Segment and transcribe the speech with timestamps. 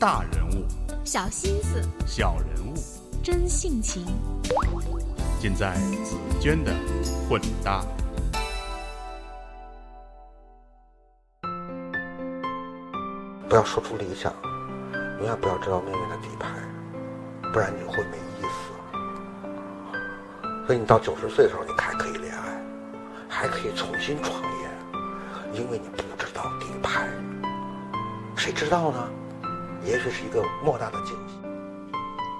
[0.00, 0.64] 大人物，
[1.04, 2.74] 小心思，小人物，
[3.20, 4.06] 真性情，
[5.40, 5.74] 尽在
[6.04, 6.72] 紫娟的
[7.28, 7.84] 混搭。
[13.48, 14.32] 不要说出理想，
[15.18, 16.48] 永远不要知道命运的底牌，
[17.52, 18.48] 不然你会没意思。
[20.64, 22.62] 所以你到九十岁的时候，你还可以恋爱，
[23.28, 24.70] 还可以重新创业，
[25.54, 27.08] 因为你不知道底牌。
[28.36, 29.10] 谁知道呢？
[29.88, 31.38] 也许是一个莫大的惊喜。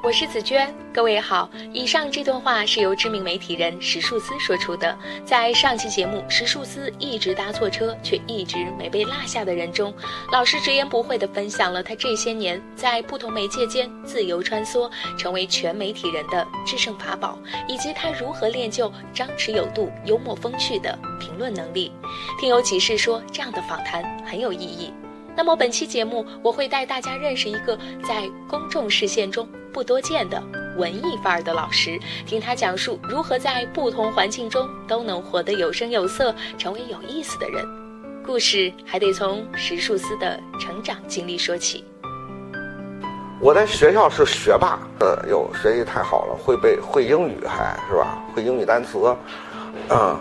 [0.02, 1.48] 我是紫娟，各位好。
[1.73, 4.97] 以上这段话是由知名媒体人石树思说出的。
[5.24, 9.93] 在上期节目《石树思一直搭错车，却一直没被落下的人》中，
[10.30, 21.91] 老师直言不讳地分享了他这些年在不同媒介间自由穿梭，成为全媒体人的制胜法宝，以及他如何练就张弛有度、幽默风趣的评论能力。
[22.38, 24.93] 听友启示说，这样的访谈很有意义。
[25.38, 30.43] 那么本期节目，我会带大家认识一个在公众视线中不多见的
[30.76, 37.65] 文艺范儿的老师，听他讲述如何在不同环境中都能活得有声有色，成为有意思的人。
[38.26, 41.85] 故事还得从石树思的成长经历说起。
[43.41, 48.20] 我在学校是学霸，呃，哟，学习太好了，会背会英语，还是吧？
[48.35, 49.16] 会英语单词，
[49.88, 50.18] 嗯，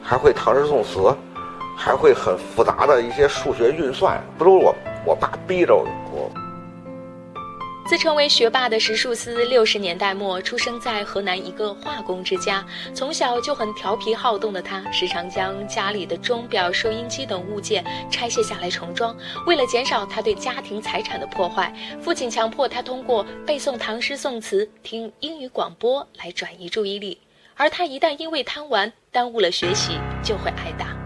[0.00, 1.12] 还会唐诗宋词。
[1.82, 6.30] 还会很复杂的一些数学运算，不是我我爸逼着我。
[7.88, 12.62] 自称为学霸的石树思，六十年代末出生在河南一个化工之家。
[12.94, 19.16] 从小就很调皮好动的他，时常将家里的钟表、收音机等物件拆卸下来重装。
[19.46, 27.18] 为了减少他对家庭财产的破坏，父亲强迫他通过背诵唐诗宋词、听英语广播来转移注意力。
[27.56, 30.99] 而他一旦因为贪玩耽误了学习，就会挨打。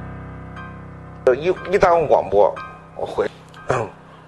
[1.33, 2.53] 一一耽误广播，
[2.97, 3.27] 我回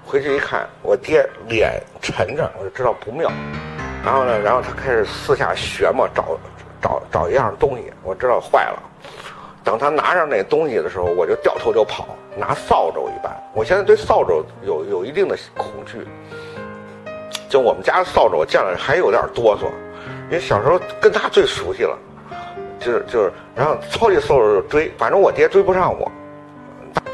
[0.07, 3.31] 回去一看，我爹脸沉着，我就知道不妙。
[4.05, 6.39] 然后呢，然后他开始四下学嘛，找
[6.81, 8.83] 找找一样东西，我知道坏了。
[9.65, 13.37] 等他拿上那东西的时候，我就掉头就跑，拿扫帚一般。
[13.53, 16.07] 我现在对扫帚有有一定的恐惧。
[17.49, 19.65] 就我们家扫帚，我见了还有点哆嗦，
[20.27, 21.99] 因为小时候跟他最熟悉了，
[22.79, 26.11] 就是就是，然后抄起扫帚就追，反正我爹追不上我。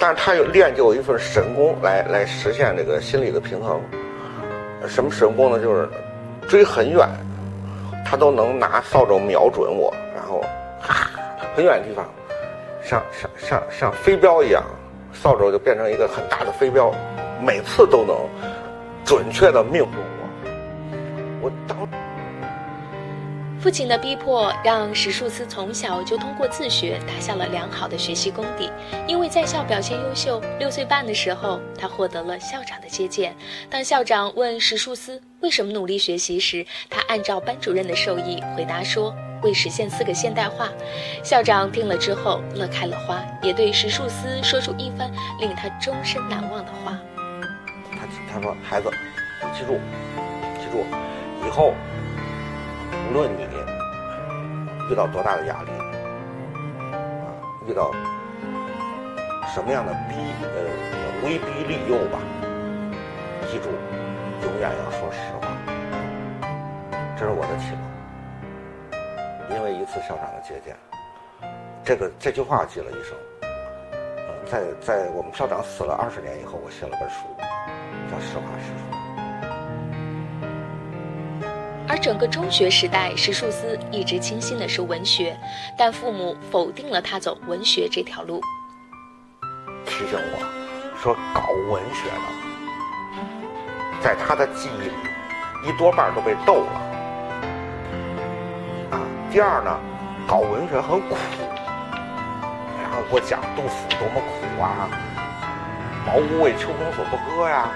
[0.03, 3.81] 但是他有练就一份神功来来实现这个心理的平衡。
[4.89, 5.61] 什么神功呢？
[5.61, 5.89] 就是
[6.49, 7.09] 追很远，
[8.05, 10.45] 他都能拿扫帚瞄准我，然后
[11.55, 12.05] 很远的地方，
[12.83, 14.65] 像像像像飞镖一样，
[15.13, 16.93] 扫帚就变成一个很大的飞镖，
[17.41, 18.17] 每次都能
[19.05, 19.93] 准确的命中
[23.63, 28.69] 父亲的逼迫让石树思从小就通过自学打下了良好的学习功底。
[29.07, 33.33] 因为在校表现优秀，六岁半的时候，他获得了校长的接见。
[33.71, 39.15] 当校长问石树思为什么努力学习时，他按照班主任的授意回答说
[39.45, 40.69] ：“为实现四个现代化。”
[41.23, 45.09] 校长听了之后乐开了花，也对石树思说出一番
[45.39, 46.99] 令他终身难忘的话。
[47.93, 48.91] 他他说：“孩子，
[49.41, 49.79] 你记住，
[50.59, 50.85] 记住，
[51.47, 51.73] 以后。”
[53.13, 53.43] 无论你
[54.91, 55.71] 遇到多大的压力，
[56.89, 57.29] 啊，
[57.69, 57.93] 遇到
[59.53, 60.65] 什么样的逼呃
[61.23, 62.19] 威逼利诱吧，
[63.51, 63.69] 记住，
[64.47, 65.49] 永远要说实话。
[67.15, 70.75] 这是我的启蒙，因为一次校长的接见，
[71.85, 73.15] 这个这句话记了一生。
[74.47, 77.27] 在在我们校长死了二十年以后，我写了本书，
[78.11, 78.99] 叫《实话实说》。
[82.03, 85.39] 整个中学时代，石树思一直倾心的是文学，
[85.79, 88.41] 但父母否定了他走文学这条路。
[89.87, 92.27] 提醒我说，搞文学的，
[94.03, 94.91] 在他的记忆里，
[95.69, 96.73] 一多半都被逗了。
[98.91, 98.99] 啊，
[99.31, 99.79] 第二呢，
[100.27, 101.15] 搞文学很苦，
[102.83, 104.91] 然后给我讲杜甫多么苦啊，
[106.05, 107.71] 茅屋为秋风所不歌呀，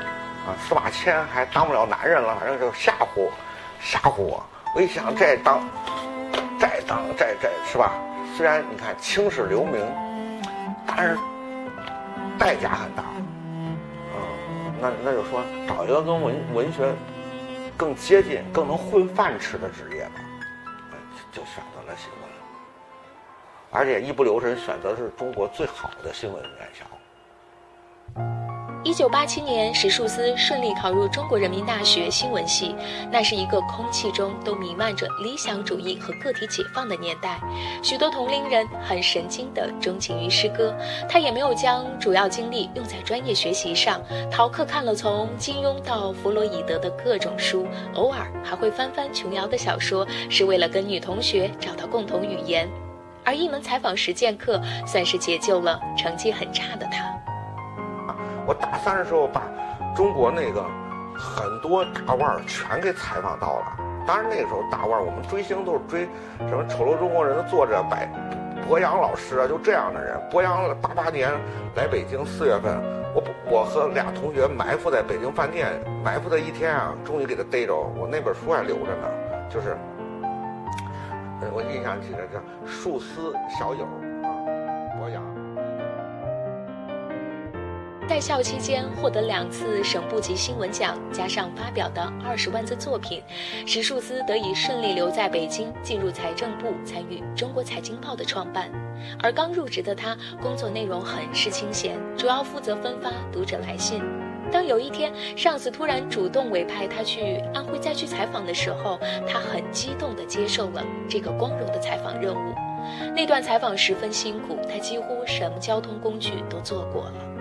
[0.49, 3.31] 啊，司马迁还当不了男人了，反正就吓唬我。
[3.81, 4.45] 吓唬我！
[4.75, 5.61] 我一想，再当，
[6.59, 7.93] 再当，再再是吧？
[8.37, 9.81] 虽然你看青史留名，
[10.87, 11.17] 但是
[12.39, 13.05] 代价很大。
[14.15, 16.95] 嗯，那那就说找一个跟文文学
[17.77, 20.21] 更接近、更能混饭吃的职业吧，
[21.33, 22.31] 就选择了新闻。
[23.71, 26.87] 而且一不留神选择的是中国最好的新闻院校。
[28.87, 32.73] 一九八七年，石树思顺利考入中国人民大学新闻系。
[33.11, 37.41] 那是一个空气中都弥漫着理想主义和个体解放的年代，
[37.83, 40.73] 许多同龄人很神经地钟情于诗歌。
[41.09, 44.01] 他也没有将主要精力用在专业学习上，
[44.31, 52.69] 逃课看了从金庸到弗洛伊德的各种书，偶尔还会翻翻琼瑶的小说，是为了跟女同学找到共同语言。
[53.25, 57.06] 而一门采访实践课，算是解救了成绩很差的他。
[58.47, 59.43] 我大三的时候把
[59.95, 60.65] 中国那个
[61.15, 63.77] 很多大腕儿全给采访到了。
[64.07, 66.09] 当然那个时候大腕儿我们追星都是追
[66.49, 68.09] 什么《丑陋中国人》的作者白
[68.69, 70.17] 博洋老师啊，就这样的人。
[70.31, 71.31] 博洋八八年
[71.75, 72.81] 来北京四月份，
[73.15, 75.73] 我我和俩同学埋伏在北京饭店，
[76.05, 77.75] 埋伏的一天啊，终于给他逮着。
[77.75, 79.09] 我那本书还留着呢，
[79.51, 79.77] 就是，
[81.53, 83.85] 我印象记得叫《树丝小友》
[84.27, 84.31] 啊，
[84.99, 85.36] 博洋。
[88.09, 93.21] 在校期间获得两次省部级新闻奖，加上发表的二十万字作品，
[93.67, 98.71] 石树思得以顺利留在北京，进入财政部参与《中国财经报》的创办。
[99.21, 104.01] 而刚入职的他，工作内容很是清闲，主要负责分发读者来信。
[104.53, 112.55] 当有一天上司突然主动委派他去安徽灾区采访的时候，他很激动地接受了这个光荣的采访任务。
[113.17, 117.36] 那段采访十分辛苦，他几乎什么交通工具都坐过了。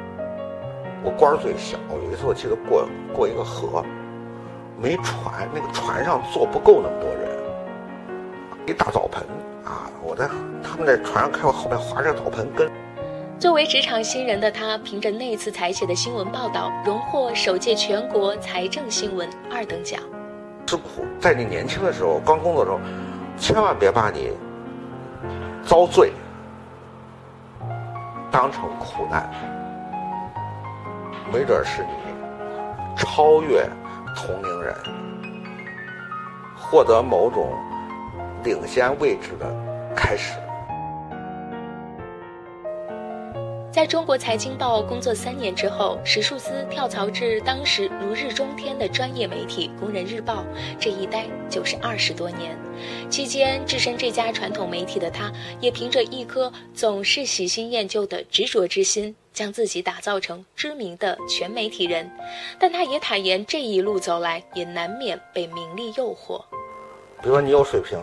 [1.06, 3.86] 我官儿最小，有一次我记得过过一个河，
[4.82, 7.30] 没船，那个船上坐不够那么多人，
[8.66, 9.24] 一大澡盆
[9.64, 9.86] 啊！
[10.02, 10.28] 我在
[10.64, 12.68] 他们在船上看我后面划着澡盆跟。
[13.38, 20.02] 作为职场新人的他，凭着那次采写的新闻报道，荣获首届全国财政新闻二等奖。
[20.66, 22.82] 吃苦，在你年轻的时候，刚工作的时候，
[23.38, 24.32] 千万别把你
[25.64, 26.12] 遭罪
[28.32, 29.30] 当成苦难。
[31.32, 31.90] 没准是你
[32.96, 33.68] 超越
[34.16, 34.76] 同龄人，
[36.56, 37.54] 获得某种
[38.44, 39.46] 领先位置的
[39.96, 40.34] 开始。
[43.76, 50.36] 在中国财经报工作三年之后，石树思跳槽至当时如日中天的专业媒体《工人日报》，
[50.80, 52.58] 这一待就是二十多年。
[53.10, 55.30] 期间，置身这家传统媒体的他，
[55.60, 59.14] 也凭着一颗总是喜新厌旧的执着之心。
[59.34, 62.10] 将自己打造成知名的全媒体人，
[62.58, 66.42] 但他也坦言，这一路走来也难免被名利诱惑。
[67.22, 68.00] 比如说，你有水平，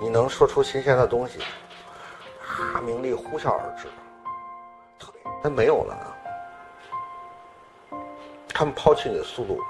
[0.00, 1.34] 你能说出新鲜的东西，
[2.46, 3.86] 啊，名利呼啸而至。
[5.42, 6.16] 特别，但没有了。
[8.48, 9.60] 他们抛弃你的速度，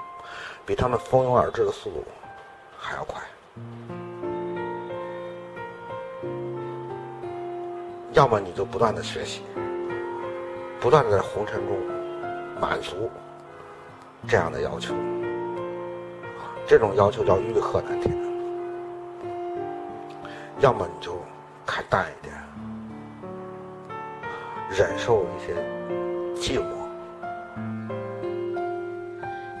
[0.65, 2.03] 比他们蜂拥而至的速度
[2.77, 3.21] 还要快。
[8.13, 9.43] 要么你就不断的学习。
[10.79, 11.77] 不断的在红尘中
[12.57, 13.11] 满足
[14.25, 14.93] 这样的要求，
[16.65, 18.17] 这种要求叫欲壑难填。
[20.59, 21.21] 要么你就
[21.65, 22.33] 看淡一点，
[24.69, 25.53] 忍受一些
[26.35, 26.63] 寂寞。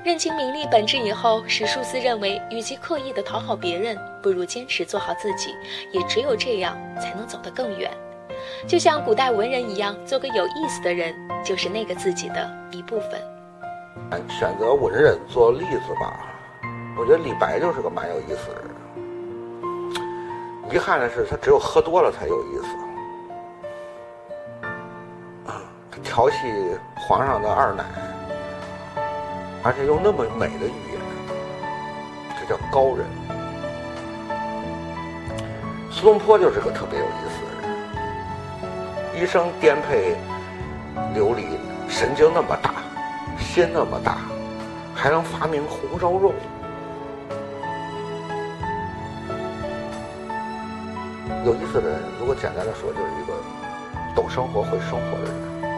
[0.05, 5.53] 认清名利本质以后，史树思认为，与其刻意的讨好别人，不如坚持做好自己。
[5.91, 7.91] 也只有这样，才能走得更远。
[8.65, 11.13] 就像古代文人一样，做个有意思的人，
[11.43, 13.21] 就是那个自己的一部分。
[14.29, 16.25] 选择文人做例子吧，
[16.97, 18.69] 我觉得李白就是个蛮有意思的人。
[20.71, 22.67] 遗憾的是，他只有喝多了才有意思。
[26.09, 26.37] 调戏
[26.95, 27.83] 皇上的二奶，
[29.61, 30.99] 而且用那么美的语言，
[32.35, 33.05] 这叫高人。
[35.91, 39.21] 苏东坡就是个特别有意思的人。
[39.21, 40.17] 一生颠沛
[41.13, 42.73] 流离，神经那么大，
[43.37, 44.17] 心那么大，
[44.95, 46.33] 还能发明红烧肉。
[51.45, 53.33] 有意思的人，如果简单的说，就是一个
[54.15, 55.68] 懂生活、会生活的人。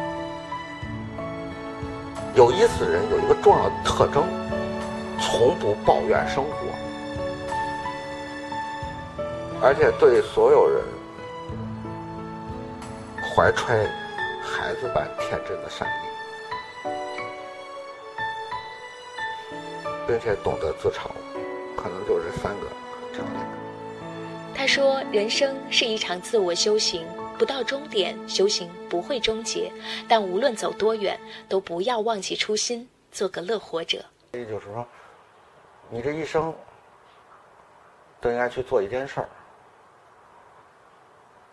[2.36, 4.24] 有意思的人有一个重要的特征，
[5.20, 6.56] 从不抱怨生活，
[9.62, 10.84] 而且对所有人。
[13.34, 13.88] 怀揣
[14.44, 15.92] 孩子般天真的善意，
[20.06, 21.08] 并且懂得自嘲，
[21.78, 22.68] 可能就是三个
[23.14, 23.36] 条件。
[24.54, 27.08] 他说：“人生是一场自我修行，
[27.42, 29.74] 不到终点，修行不会终结。
[30.08, 31.20] 但无论走多远，
[31.50, 34.88] 都不要忘记初心，做个乐活者。”也就是说，
[35.90, 36.54] 你这一生
[38.20, 39.30] 都应该去做一件事儿。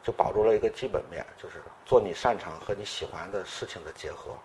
[0.02, 4.36] 就保住了一个基本面，就是做你擅长和你喜欢的事情的结合。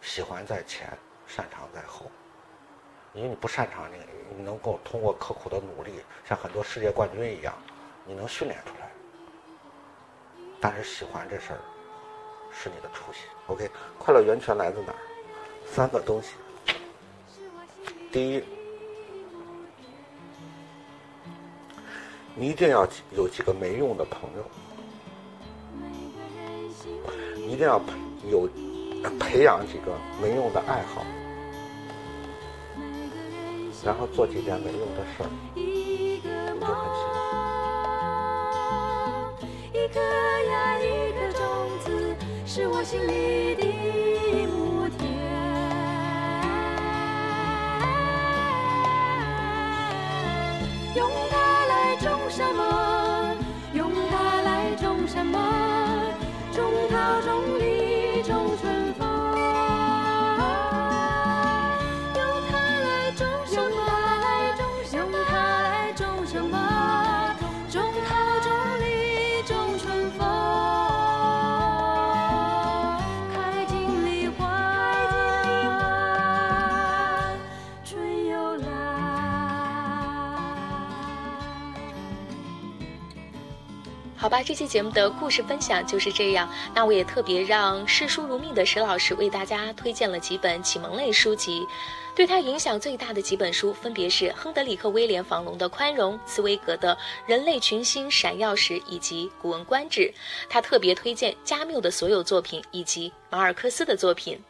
[0.00, 0.88] 喜欢在前，
[1.26, 2.10] 擅长在后。
[3.12, 3.98] 因为你不擅长，你
[4.38, 7.54] 你能够通过刻苦的努力，像很多世界冠军一样，
[8.06, 8.90] 你能训练出来。
[10.60, 11.60] 但是喜欢这事儿
[12.52, 13.22] 是你的初心。
[13.46, 14.98] OK，快乐源泉来自哪儿？
[15.66, 16.34] 三个东西。
[18.12, 18.44] 第一，
[22.34, 22.86] 你一定要
[23.16, 24.44] 有几个没用的朋友，
[27.36, 27.80] 一定要
[28.28, 28.48] 有
[29.18, 31.06] 培养几个没用的爱好，
[33.84, 37.02] 然后做几件没用的事儿，你就很幸
[39.94, 40.19] 福。
[42.60, 44.19] 是我心里的
[84.30, 86.48] 好吧，这期节目的故事分享就是这样。
[86.72, 91.66] 那我也特别让视书如命的石老师为大家推荐了几本启蒙类书籍，
[92.14, 96.94] 对他影响最大的几本书分别是亨德里克·威廉·房龙的《宽容》，茨威格的
[97.26, 100.02] 《人类群星闪耀时》以及《古文观止》。
[100.48, 104.40] 他特别推荐加缪的所有作品以及马尔克斯的作品。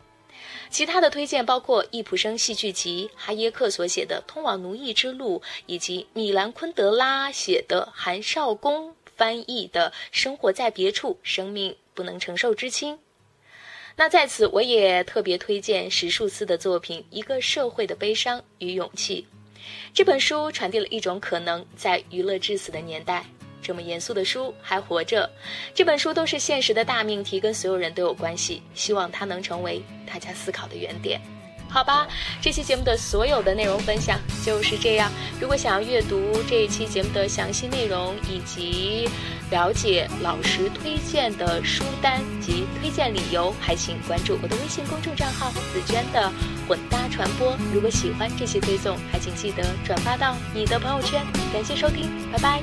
[0.69, 8.91] 其他的推荐包括易卜生戏剧集、哈耶克所写的《通往奴役之路》，以及米兰昆德拉写的《韩少功》。
[9.21, 12.95] 翻译的《生活在别处，生命不能承受之轻》。
[13.95, 19.27] 那在此，我也特别推荐石树思的作品《一个社会的悲伤与勇气》。
[19.93, 23.27] 这本书传递了一种可能，在娱乐至死的年代，
[23.61, 25.31] 这么严肃的书还活着。
[25.75, 28.63] 这本书都是现实的大命题，跟所有人都有关系。
[28.73, 31.21] 希望它能成为大家思考的原点。
[31.71, 32.07] 好吧，
[32.41, 35.11] 这期节目的所有的内容分享就是这样。
[35.41, 39.09] 如果想要阅读这一期节目的详细内容，以及
[39.51, 46.31] 了解老师推荐的书单及推荐理由，还请关注我的微信公众账号“紫娟的
[46.69, 47.57] 混搭传播”。
[47.73, 51.25] 如果喜欢这期推送，还请记得转发到你的朋友圈。
[51.53, 52.63] 感谢收听，拜拜。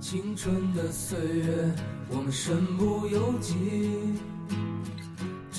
[0.00, 1.72] 青春的岁月，
[2.08, 3.54] 我们身不由己。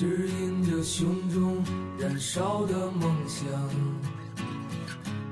[0.02, 1.62] 指引着胸中
[1.96, 3.46] 燃烧的梦想，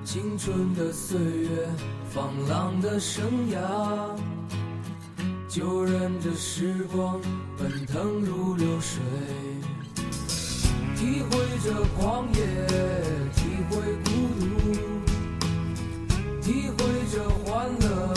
[0.04, 1.68] 青春的岁月，
[2.08, 3.58] 放浪的生涯，
[5.48, 7.20] 就任这时光
[7.58, 9.02] 奔腾如流水，
[10.94, 12.40] 体会着狂野，
[13.34, 14.46] 体会孤独，
[16.40, 16.78] 体会
[17.10, 18.14] 着欢乐，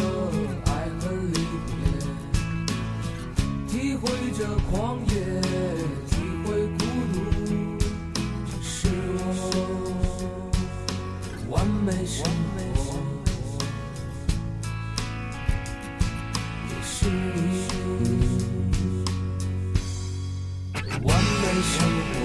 [0.68, 1.74] 爱恨离别，
[3.68, 4.04] 体会
[4.38, 5.42] 着狂野。
[11.86, 12.56] 完美生活，
[16.70, 17.12] 也是你
[21.04, 21.08] 完
[21.42, 21.76] 美生
[22.08, 22.16] 活。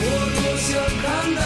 [0.00, 0.02] 我
[0.34, 0.66] 多想
[1.00, 1.40] 看到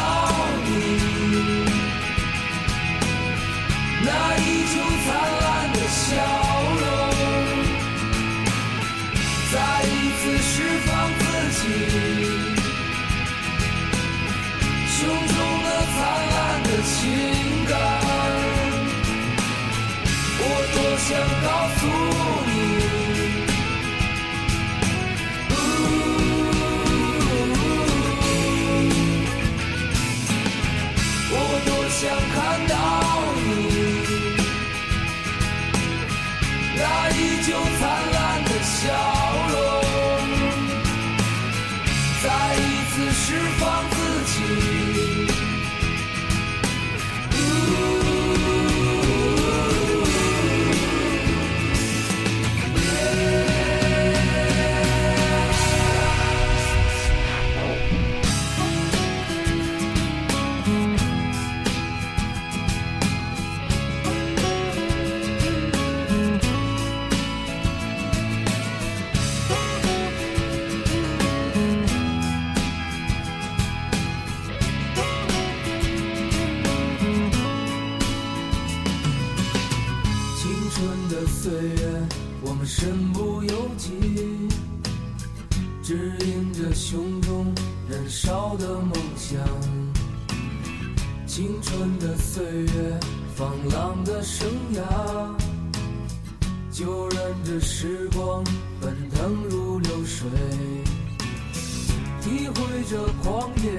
[102.42, 103.70] 体会着狂野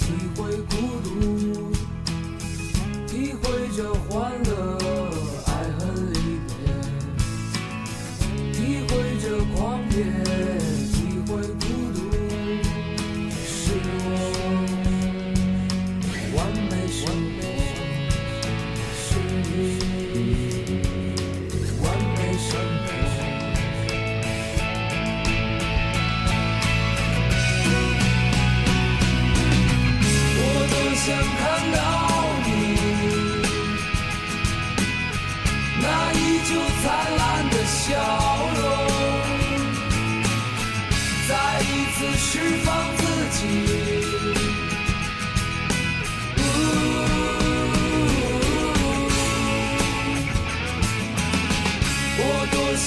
[0.00, 1.70] 体会孤独
[3.06, 4.78] 体会着欢乐
[5.44, 5.48] 爱
[5.78, 6.50] 恨离别
[8.54, 9.24] 体会着
[9.54, 10.53] 狂野。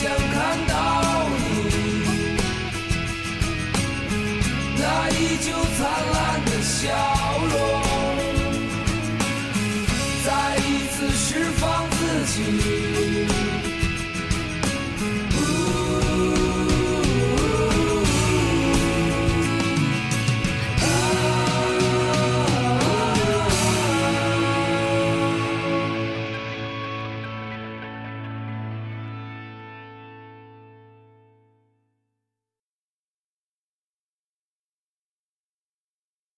[0.08, 2.38] 想看到你
[4.78, 5.84] 那依旧灿
[6.14, 7.07] 烂的笑。